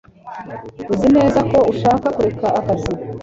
[0.93, 2.91] Uzi neza ko ushaka kureka akazi?